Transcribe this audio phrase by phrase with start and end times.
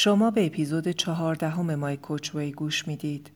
[0.00, 3.30] شما به اپیزود چهاردهم مای کوچوی گوش می‌دید.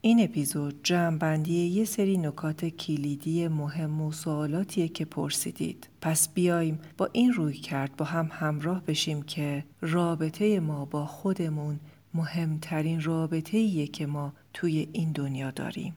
[0.00, 5.88] این اپیزود جمعبندی یه سری نکات کلیدی مهم و سوالاتیه که پرسیدید.
[6.00, 11.80] پس بیایم با این روی کرد با هم همراه بشیم که رابطه ما با خودمون
[12.14, 15.96] مهمترین رابطه که ما توی این دنیا داریم.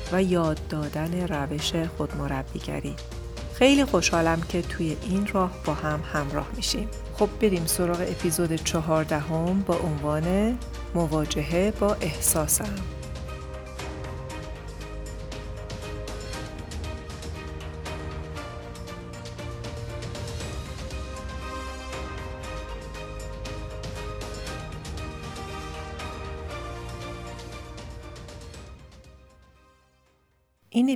[0.11, 2.95] و یاد دادن روش خودمربیگری.
[3.53, 6.89] خیلی خوشحالم که توی این راه با هم همراه میشیم.
[7.13, 10.57] خب بریم سراغ اپیزود چهاردهم با عنوان
[10.95, 12.75] مواجهه با احساسم.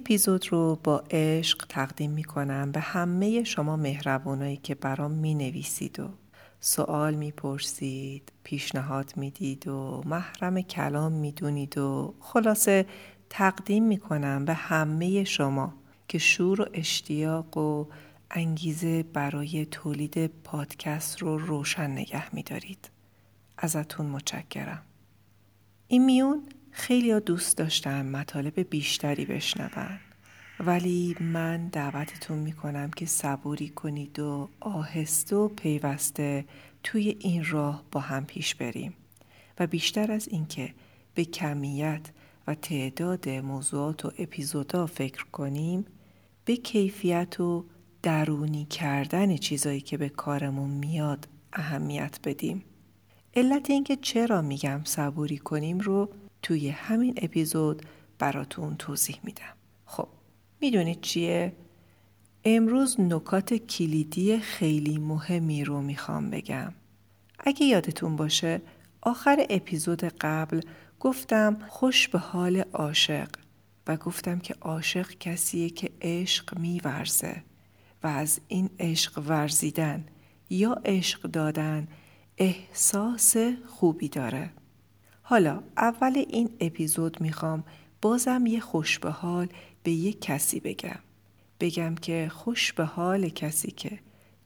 [0.06, 6.00] اپیزود رو با عشق تقدیم می کنم به همه شما مهربانایی که برام می نویسید
[6.00, 6.09] و
[6.59, 12.86] سوال می پرسید، پیشنهاد می دید و محرم کلام می دونید و خلاصه
[13.30, 15.73] تقدیم می کنم به همه شما
[16.08, 17.86] که شور و اشتیاق و
[18.31, 22.90] انگیزه برای تولید پادکست رو روشن نگه می دارید.
[23.58, 24.81] ازتون متشکرم.
[25.88, 26.44] این میون
[26.78, 30.00] خیلی ها دوست داشتن مطالب بیشتری بشنون.
[30.59, 36.46] ولی من دعوتتون می‌کنم که صبوری کنید و آهسته و پیوسته
[36.84, 38.94] توی این راه با هم پیش بریم.
[39.59, 40.74] و بیشتر از اینکه
[41.14, 42.09] به کمیت
[42.47, 45.85] و تعداد موضوعات و اپیزودا فکر کنیم
[46.46, 47.66] به کیفیت و
[48.03, 52.64] درونی کردن چیزایی که به کارمون میاد اهمیت بدیم.
[53.35, 56.09] علت اینکه چرا میگم صبوری کنیم رو
[56.45, 57.81] توی همین اپیزود
[58.19, 59.53] براتون توضیح میدم.
[59.85, 60.07] خب
[60.61, 61.53] می‌دونید چیه؟
[62.44, 66.73] امروز نکات کلیدی خیلی مهمی رو می‌خوام بگم.
[67.39, 68.61] اگه یادتون باشه
[69.01, 70.61] آخر اپیزود قبل
[71.00, 73.29] گفتم خوش به حال عاشق
[73.88, 77.44] و گفتم که عاشق کسیه که عشق میورزه
[78.03, 80.05] و از این عشق ورزیدن
[80.50, 81.88] یا عشق دادن
[82.38, 83.35] احساس
[83.67, 84.50] خوبی داره.
[85.28, 87.63] حالا اول این اپیزود می‌خوام
[88.02, 89.47] بازم یه خوش به حال
[89.84, 91.00] به یه کسی بگم.
[91.59, 94.00] بگم که خوش به حال کسی که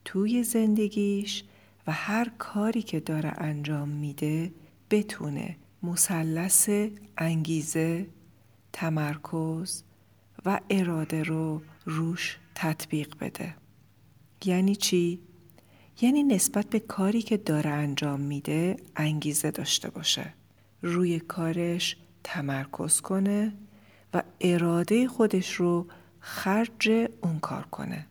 [0.05, 1.43] توی زندگیش
[1.87, 4.51] و هر کاری که داره انجام میده
[4.91, 6.69] بتونه مثلث
[7.17, 8.07] انگیزه،
[8.73, 9.83] تمرکز
[10.45, 13.55] و اراده رو روش تطبیق بده.
[14.45, 15.19] یعنی چی؟
[16.01, 20.33] یعنی نسبت به کاری که داره انجام میده انگیزه داشته باشه.
[20.81, 23.53] روی کارش تمرکز کنه
[24.13, 25.87] و اراده خودش رو
[26.19, 28.05] خرج اون کار کنه.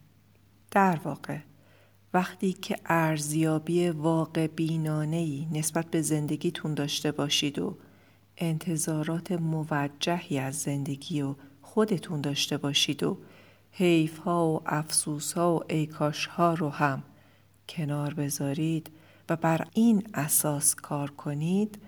[0.70, 1.38] در واقع
[2.14, 7.76] وقتی که ارزیابی واقع بینانهی نسبت به زندگیتون داشته باشید و
[8.36, 13.18] انتظارات موجهی از زندگی و خودتون داشته باشید و
[13.70, 17.02] حیف ها و افسوس ها و ایکاش ها رو هم
[17.68, 18.90] کنار بذارید
[19.28, 21.78] و بر این اساس کار کنید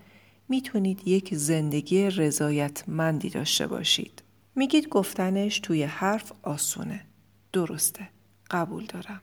[0.51, 4.23] می‌تونید یک زندگی رضایتمندی داشته باشید.
[4.55, 7.05] میگید گفتنش توی حرف آسونه.
[7.53, 8.09] درسته.
[8.51, 9.21] قبول دارم.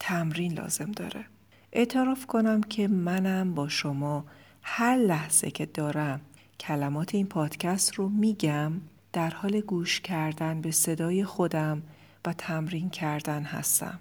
[0.00, 1.24] تمرین لازم داره.
[1.72, 4.24] اعتراف کنم که منم با شما
[4.62, 6.20] هر لحظه که دارم
[6.60, 8.72] کلمات این پادکست رو میگم
[9.12, 11.82] در حال گوش کردن به صدای خودم
[12.26, 14.00] و تمرین کردن هستم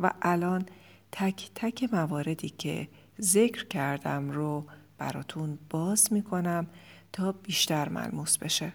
[0.00, 0.66] و الان
[1.12, 2.88] تک تک مواردی که
[3.20, 4.64] ذکر کردم رو
[5.02, 6.66] براتون باز می‌کنم
[7.12, 8.72] تا بیشتر ملموس بشه.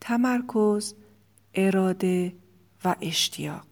[0.00, 0.94] تمرکز،
[1.54, 2.32] اراده
[2.84, 3.66] و اشتیاق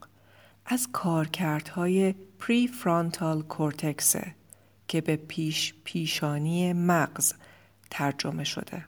[0.67, 4.35] از کارکردهای پری فرانتال کورتکسه
[4.89, 7.33] که به پیش پیشانی مغز
[7.91, 8.85] ترجمه شده.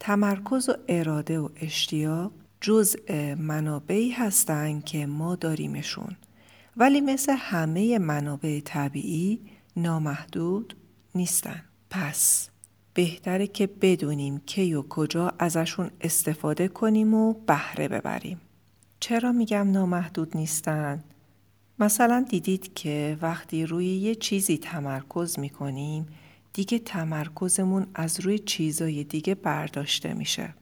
[0.00, 6.16] تمرکز و اراده و اشتیاق جزء منابعی هستند که ما داریمشون
[6.76, 9.40] ولی مثل همه منابع طبیعی
[9.76, 10.76] نامحدود
[11.14, 11.62] نیستن.
[11.90, 12.48] پس
[12.94, 18.40] بهتره که بدونیم کی و کجا ازشون استفاده کنیم و بهره ببریم.
[19.00, 21.04] چرا میگم نامحدود نیستن؟
[21.78, 26.06] مثلا دیدید که وقتی روی یه چیزی تمرکز می‌کنیم
[26.52, 30.54] دیگه تمرکزمون از روی چیزای دیگه برداشته میشه.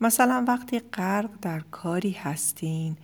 [0.00, 2.96] مثلا وقتی غرق در کاری هستین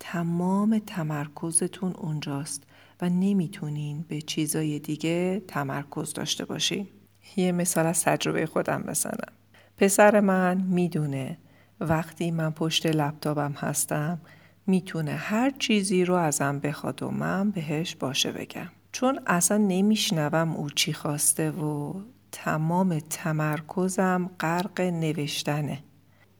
[0.00, 2.62] تمام تمرکزتون اونجاست
[3.00, 6.88] و نمی‌تونین به چیزای دیگه تمرکز داشته باشین.
[7.36, 9.32] یه مثال از تجربه خودم بزنم.
[9.76, 11.38] پسر من می‌دونه
[11.80, 14.20] وقتی من پشت لپتاپم هستم
[14.66, 18.68] می‌تونه هر چیزی رو ازم بخواد و من بهش باشه بگم.
[18.92, 21.94] چون اصلا نمیشنوم او چی خواسته و
[22.32, 25.78] تمام تمرکزم غرق نوشتنه.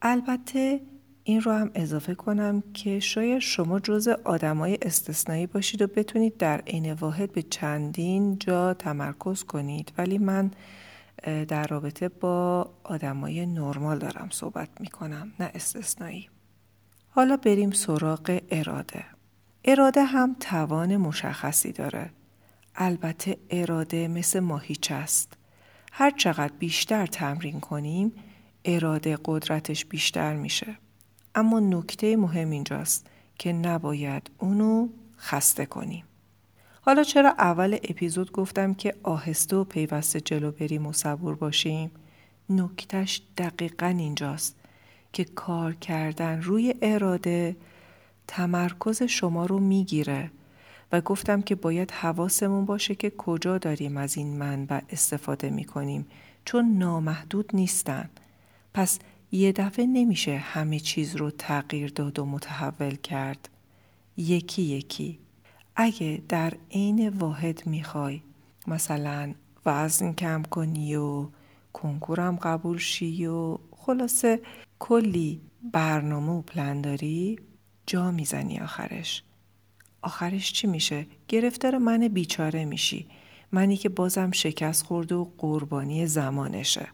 [0.02, 0.80] البته
[1.28, 6.60] این رو هم اضافه کنم که شاید شما جز آدمای استثنایی باشید و بتونید در
[6.60, 9.92] عین واحد به چندین جا تمرکز کنید.
[9.98, 10.50] ولی من
[11.48, 16.28] در رابطه با آدمای نرمال دارم صحبت می کنم نه استثنایی.
[17.08, 19.04] حالا بریم سراغ اراده.
[19.64, 22.10] اراده هم توان مشخصی داره.
[22.74, 25.32] البته اراده مثل ماهیچه است.
[25.92, 28.12] هر چقدر بیشتر تمرین کنیم
[28.64, 30.78] اراده قدرتش بیشتر میشه.
[31.36, 33.06] اما نکته مهم اینجاست
[33.38, 34.88] که نباید اونو
[35.18, 36.04] خسته کنیم.
[36.80, 41.90] حالا چرا اول اپیزود گفتم که آهسته و پیوسته جلو بریم و صبور باشیم؟
[42.50, 44.56] نکتش دقیقا اینجاست
[45.12, 47.56] که کار کردن روی اراده
[48.26, 50.30] تمرکز شما رو می‌گیره
[50.92, 56.06] و گفتم که باید حواسمون باشه که کجا داریم از این منبع استفاده می‌کنیم
[56.44, 58.10] چون نامحدود نیستن.
[58.74, 58.98] پس
[59.32, 63.48] یه دفعه نمیشه همه چیز رو تغییر داد و متحول کرد.
[64.16, 65.18] یکی یکی.
[65.76, 68.22] اگه در عین واحد می‌خوای
[68.66, 69.34] مثلا
[69.66, 71.28] وزن کم کنی و
[71.72, 74.40] کنکورم قبول شی و خلاصه
[74.78, 75.40] کلی
[75.72, 77.38] برنامه و پلن داری
[77.86, 79.22] جا می‌زنی آخرش.
[80.02, 83.06] آخرش چی میشه؟ گرفتار من بیچاره میشی.
[83.52, 86.88] منی که بازم شکست خورده و قربانی زمانشه.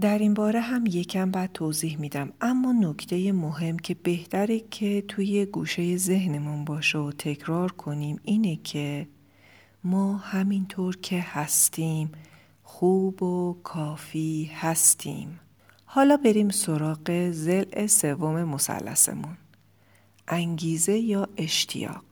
[0.00, 2.32] در این باره هم یکم بعد توضیح میدم.
[2.40, 9.08] اما نکته مهم که بهتره که توی گوشه ذهنمون باشه و تکرار کنیم اینه که
[9.84, 12.12] ما همینطور که هستیم
[12.62, 15.40] خوب و کافی هستیم.
[15.84, 19.36] حالا بریم سراغ زل سوم مثلثمون.
[20.28, 22.04] انگیزه یا اشتیاق.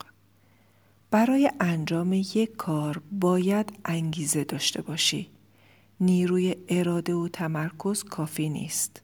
[1.10, 5.30] برای انجام یک کار باید انگیزه داشته باشی.
[6.00, 9.02] نیروی اراده و تمرکز کافی نیست.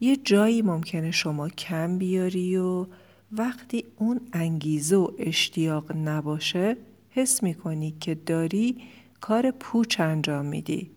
[0.00, 2.86] یه جایی ممکنه شما کم بیاری و
[3.32, 6.76] وقتی اون انگیزه و اشتیاق نباشه
[7.10, 8.76] حس می‌کنی که داری
[9.20, 10.90] کار پوچ انجام میدی.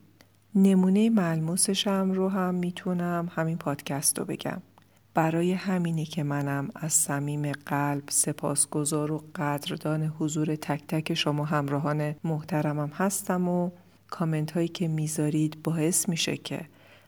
[0.55, 4.61] نمونه ملموسشم رو هم می‌تونم همین پادکست رو بگم.
[5.13, 12.15] برای همینه که منم از صمیم قلب سپاسگزار و قدردان حضور تک تک شما همراهان
[12.23, 13.69] محترمم هستم و
[14.09, 16.61] کامنت هایی که می‌ذارید باعث میشه که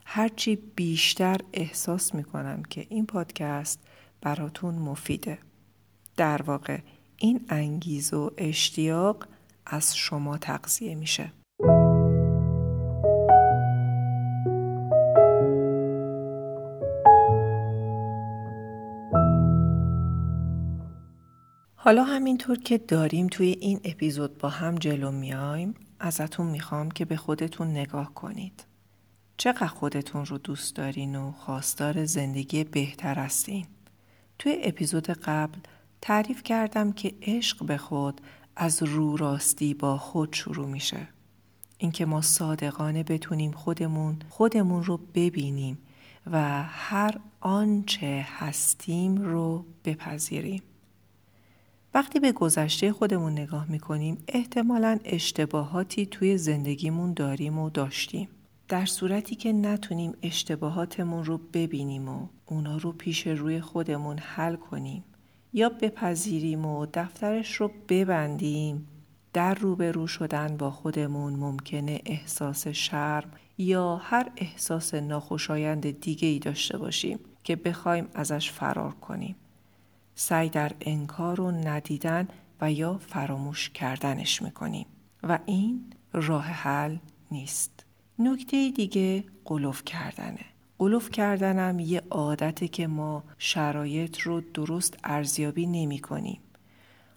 [0.06, 3.80] هرچی بیشتر احساس می‌کنم که این پادکست
[4.20, 5.38] براتون مفیده.
[6.16, 6.78] در واقع
[7.16, 9.28] این انگیز و اشتیاق
[9.66, 11.32] از شما تغذیه میشه.
[21.74, 27.16] حالا همینطور که داریم توی این اپیزود با هم جلو میایم ازتون می‌خوام که به
[27.16, 28.64] خودتون نگاه کنید.
[29.36, 33.66] چقدر خودتون رو دوست دارین و خواستار زندگی بهتر هستین؟
[34.38, 35.58] توی اپیزود قبل
[36.00, 38.20] تعریف کردم که عشق به خود
[38.56, 41.08] از رو راستی با خود شروع میشه.
[41.78, 45.78] اینکه ما صادقانه بتونیم خودمون خودمون رو ببینیم
[46.26, 50.62] و هر آنچه هستیم رو بپذیریم.
[51.94, 58.28] وقتی به گذشته خودمون نگاه می‌کنیم احتمالا اشتباهاتی توی زندگیمون داریم و داشتیم.
[58.68, 65.04] در صورتی که نتونیم اشتباهاتمون رو ببینیم و اونا رو پیش روی خودمون حل کنیم
[65.52, 68.88] یا بپذیریم و دفترش رو ببندیم
[69.32, 76.78] در روبرو شدن با خودمون ممکنه احساس شرم یا هر احساس ناخوشایند دیگه ای داشته
[76.78, 79.36] باشیم که بخوایم ازش فرار کنیم.
[80.22, 82.28] سعی در انکار و ندیدن
[82.60, 84.86] و یا فراموش کردنش می‌کنیم
[85.22, 86.96] و این راه حل
[87.30, 87.84] نیست.
[88.18, 90.44] نکته دیگه قلوف کردنه.
[90.78, 96.40] قلوف کردنم یه عادته که ما شرایط رو درست ارزیابی نمی کنیم.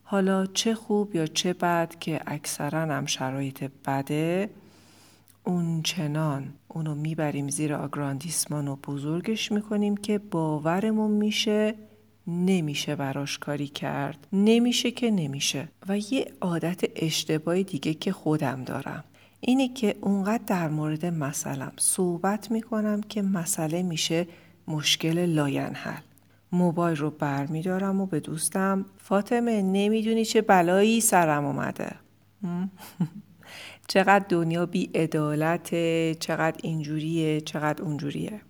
[0.04, 4.50] حالا چه خوب یا چه بد که اکثرا هم شرایط بده
[5.44, 11.76] اون چنان اونو می‌بریم زیر آگراندیسمان و بزرگش می‌کنیم که باورمون میشه
[12.28, 14.28] نمیشه براش کاری کرد.
[14.34, 15.68] نمیشه که نمیشه.
[15.88, 19.04] و یه عادت اشتباهی دیگه که خودم دارم.
[19.40, 24.28] اینه که اونقدر در مورد مسئلم صحبت می‌کنم که مسئله میشه
[24.68, 26.02] مشکل لاینحل
[26.52, 31.96] موبایل رو برمیدارم و به دوستم فاطمه نمی‌دونی چه بلایی سرم اومده.
[33.88, 38.42] چقدر دنیا بی عدالته چقدر اینجوریه چقدر اونجوریه.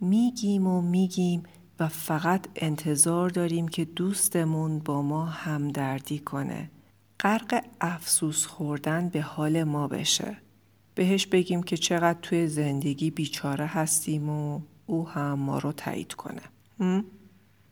[0.00, 1.42] میگیم و میگیم
[1.80, 6.70] و فقط انتظار داریم که دوستمون با ما همدردی کنه.
[7.20, 10.36] غرق افسوس خوردن به حال ما بشه.
[10.94, 16.42] بهش بگیم که چقدر توی زندگی بیچاره هستیم و او هم ما رو تایید کنه.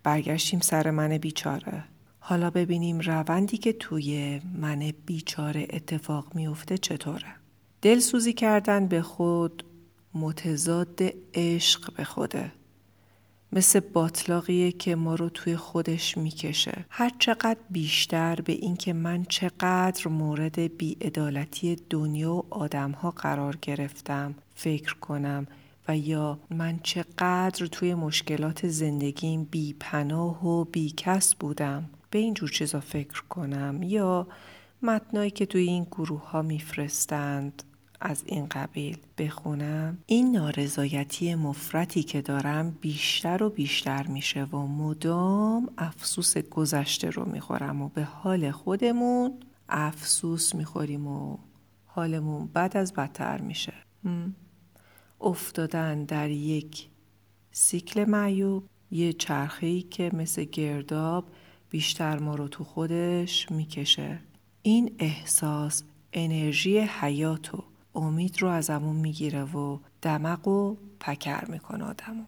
[0.02, 1.84] برگشتیم سر من بیچاره.
[2.18, 7.34] حالا ببینیم روندی که توی من بیچاره اتفاق میفته چطوره.
[7.82, 9.64] دلسوزی کردن به خود
[10.14, 11.00] متضاد
[11.34, 12.52] عشق به خوده.
[13.54, 16.84] مثل باطلاقیه که ما رو توی خودش می‌کشه.
[16.90, 24.94] هر چقدر بیشتر به اینکه من چقدر مورد بیعدالتی دنیا و آدمها قرار گرفتم فکر
[24.94, 25.46] کنم
[25.88, 32.50] و یا من چقدر توی مشکلات زندگیم بی پناه و بی کس بودم به اینجور
[32.50, 34.26] چیزا فکر کنم یا
[34.82, 37.62] متنایی که توی این گروه ها میفرستند.
[38.02, 39.98] از این قبیل بخونم.
[40.06, 47.82] این نارضایتی مفرتی که دارم بیشتر و بیشتر میشه و مدام افسوس گذشته رو می‌خورم
[47.82, 49.32] و به حال خودمون
[49.68, 51.38] افسوس می‌خوریم و
[51.86, 53.74] حالمون بد از بدتر میشه.
[55.20, 56.88] افتادن در یک
[57.52, 61.24] سیکل معیوب یه چرخه‌ای که مثل گرداب
[61.70, 64.20] بیشتر ما رو تو خودش می‌کشه.
[64.62, 65.82] این احساس
[66.12, 67.64] انرژی حیات و
[67.94, 72.24] امید رو از ازمون می‌گیره و دمق و پکر می‌کنه آدمو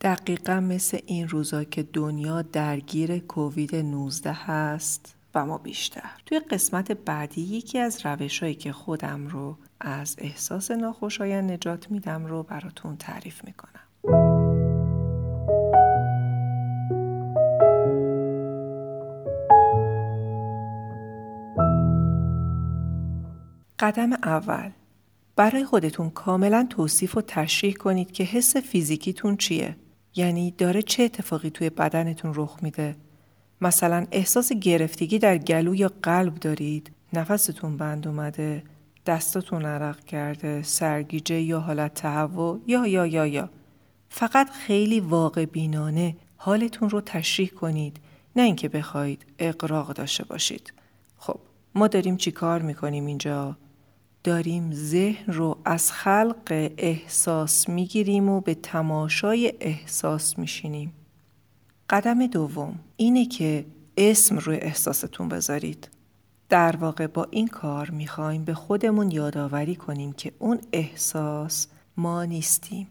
[0.00, 6.10] دقیقا مثل این روزا که دنیا درگیر کووید 19 هست و ما بیشتر.
[6.26, 12.42] توی قسمت بعدی یکی از روشهایی که خودم رو از احساس ناخوشایند نجات میدم رو
[12.42, 13.80] براتون تعریف می‌کنم.
[23.78, 24.70] قدم اول.
[25.38, 29.76] برای خودتون کاملا توصیف و تشریح کنید که حس فیزیکیتون چیه.
[30.14, 32.96] یعنی داره چه اتفاقی توی بدنتون رخ میده.
[33.60, 36.90] مثلا احساس گرفتگی در گلو یا قلب دارید.
[37.12, 38.62] نفستون بند اومده
[39.06, 43.50] دستاتون عرق کرده سرگیجه یا حالت تهوع یا یا یا یا.
[44.08, 47.96] فقط خیلی واقع بینانه حالتون رو تشریح کنید.
[48.36, 50.72] نه اینکه بخواید اقراق داشته باشید.
[51.18, 51.40] خب
[51.74, 53.56] ما داریم چی کار می‌کنیم اینجا؟
[54.28, 60.92] داریم ذهن رو از خلق احساس می‌گیریم و به تماشای احساس میشینیم.
[61.90, 63.64] قدم دوم اینه که
[63.96, 65.88] اسم روی احساستون بذارید.
[66.48, 71.66] در واقع با این کار می‌خوایم به خودمون یادآوری کنیم که اون احساس
[71.96, 72.86] ما نیستیم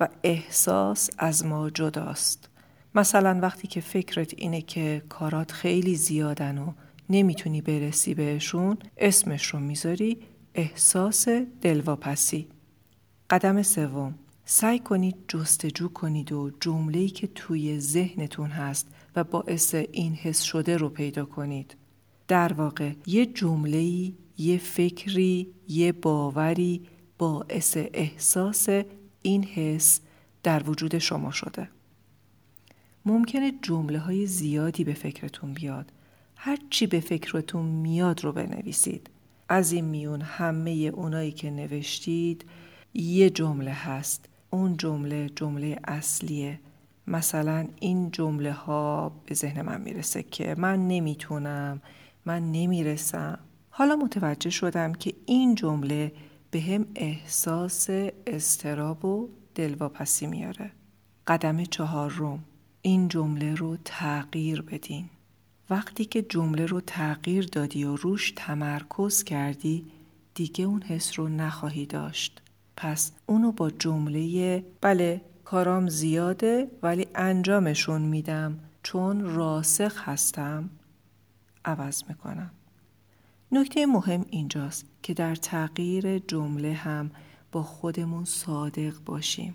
[0.00, 2.48] و احساس از ما جداست.
[2.94, 6.72] مثلا وقتی که فکرت اینه که کارات خیلی زیادن و
[7.10, 10.18] نمی‌تونی برسی بهشون اسمش رو می‌ذاری
[10.54, 11.28] احساس
[11.60, 12.48] دلواپسی.
[13.30, 14.14] قدم سوم.
[14.44, 20.76] سعی کنید جستجو کنید و جمله‌ای که توی ذهنتون هست و باعث این حس شده
[20.76, 21.76] رو پیدا کنید.
[22.28, 26.82] در واقع یه جمله‌ای یه فکری یه باوری
[27.18, 28.68] باعث احساس
[29.22, 30.00] این حس
[30.42, 31.68] در وجود شما شده.
[33.06, 35.92] ممکنه جمله های زیادی به فکرتون بیاد.
[36.36, 39.10] هر چی به فکرتون میاد رو بنویسید.
[39.52, 42.44] از این میون همه اونایی که نوشتید
[42.94, 44.28] یه جمله هست.
[44.50, 46.60] اون جمله جمله اصلیه.
[47.06, 51.82] مثلا این جمله ها به ذهن من می‌رسه که من نمی‌تونم
[52.24, 53.38] من نمی‌رسم.
[53.70, 56.12] حالا متوجه شدم که این جمله
[56.50, 57.90] به هم احساس
[58.26, 60.70] استراب و دلواپسی میاره.
[61.26, 62.44] قدم چهارم.
[62.82, 65.10] این جمله رو تغییر بدین.
[65.72, 69.86] وقتی که جمله رو تغییر دادی و روش تمرکز کردی
[70.34, 72.42] دیگه اون حس رو نخواهی داشت.
[72.76, 80.70] پس اونو با جمله بله کارام زیاده ولی انجامشون میدم چون راسخ هستم
[81.64, 82.50] عوض می‌کنم.
[83.52, 87.10] نکته مهم اینجاست که در تغییر جمله هم
[87.52, 89.54] با خودمون صادق باشیم.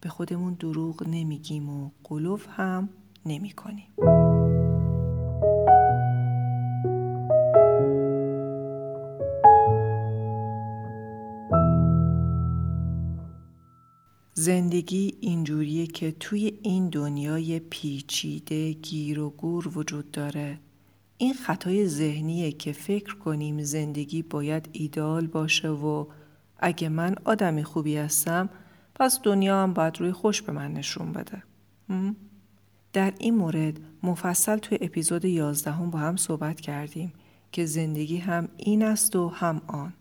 [0.00, 2.88] به خودمون دروغ نمیگیم و قلوف هم
[3.26, 4.41] نمی کنیم.
[14.72, 20.58] زندگی اینجوریه که توی این دنیای پیچیده گیر و گور وجود داره.
[21.18, 26.06] این خطای ذهنیه که فکر کنیم زندگی باید ایدال باشه و
[26.58, 28.48] اگه من آدمی خوبی هستم
[28.94, 31.42] پس دنیا هم باید روی خوش به من نشون بده.
[32.92, 37.12] در این مورد مفصل توی اپیزود 11 هم با هم صحبت کردیم
[37.52, 39.92] که زندگی هم این است و هم آن.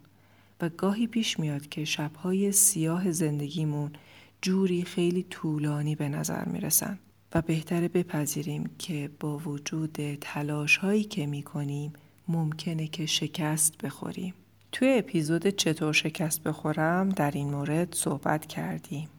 [0.61, 3.91] و گاهی پیش میاد که شبهای سیاه زندگیمون
[4.41, 6.99] جوری خیلی طولانی به نظر می‌رسن
[7.35, 11.93] و بهتره بپذیریم که با وجود تلاش هایی که می کنیم
[12.27, 14.33] ممکنه که شکست بخوریم.
[14.71, 19.09] توی اپیزود چطور شکست بخورم در این مورد صحبت کردیم.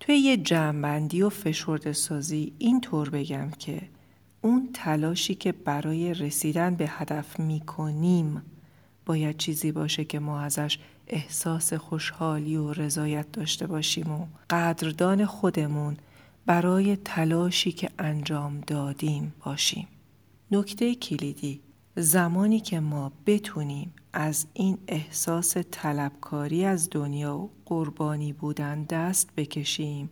[0.00, 3.82] توی یه جمعبندی و فشرده سازی این طور بگم که
[4.42, 8.42] اون تلاشی که برای رسیدن به هدف می کنیم
[9.06, 15.96] باید چیزی باشه که ما ازش احساس خوشحالی و رضایت داشته باشیم و قدردان خودمون
[16.46, 19.88] برای تلاشی که انجام دادیم باشیم.
[20.50, 21.60] نکته کلیدی
[21.96, 30.10] زمانی که ما بتونیم از این احساس طلبکاری از دنیا و قربانی بودن دست بکشیم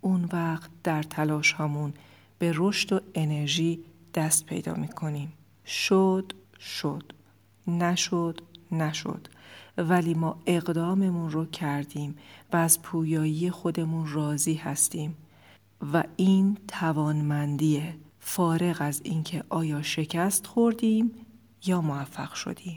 [0.00, 1.94] اون وقت در تلاش همون
[2.38, 5.32] به رشد و انرژی دست پیدا می کنیم.
[5.66, 7.12] شد شد
[7.66, 8.40] نشد
[8.72, 9.28] نشد.
[9.78, 12.16] ولی ما اقداممون رو کردیم
[12.52, 15.16] و از پویایی خودمون راضی هستیم.
[15.92, 17.94] و این توانمندیه.
[18.20, 21.12] فارغ از اینکه آیا شکست خوردیم
[21.64, 22.76] یا موفق شدیم.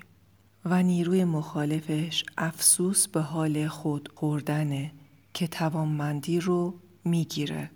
[0.65, 4.91] و نیروی مخالفش افسوس به حال خود خوردنه
[5.33, 6.73] که توانمندی رو
[7.03, 7.71] می‌گیره.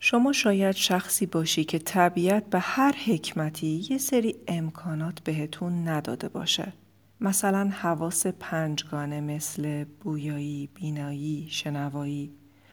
[0.00, 6.72] شما شاید شخصی باشی که طبیعت به هر حکمتی یه سری امکانات بهتون نداده باشه.
[7.20, 12.32] مثلا حواس پنجگانه مثل بویایی، بینایی، شنوایی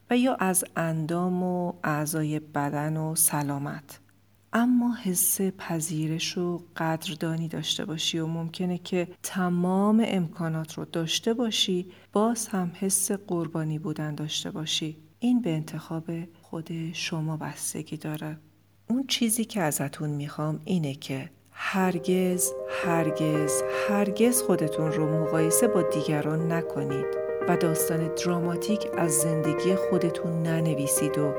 [0.09, 3.99] و یا از اندام و اعضای بدن و سلامت.
[4.53, 11.85] اما حس پذیرش و قدردانی داشته باشی و ممکنه که تمام امکانات رو داشته باشی
[12.13, 14.97] باز هم حس قربانی بودن داشته باشی.
[15.19, 18.37] این به انتخاب خود شما بستگی داره.
[18.89, 21.29] اون چیزی که ازتون می‌خوام اینه که
[21.63, 27.05] هرگز هرگز هرگز خودتون رو مقایسه با دیگران نکنید
[27.47, 31.33] و داستان دراماتیک از زندگی خودتون ننویسید و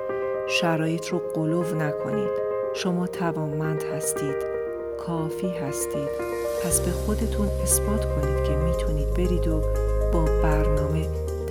[0.48, 2.30] شرایط رو قلوب نکنید.
[2.74, 4.36] شما توانمند هستید.
[5.06, 6.08] کافی هستید.
[6.64, 9.60] پس به خودتون اثبات کنید که می‌تونید برید و
[10.12, 11.06] با برنامه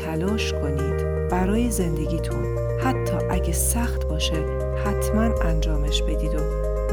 [0.05, 1.29] تلاش کنید.
[1.29, 2.57] برای زندگیتون.
[2.79, 4.45] حتی اگه سخت باشه
[4.85, 6.41] حتما انجامش بدید و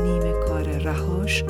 [0.02, 1.44] نیمه کار رهاش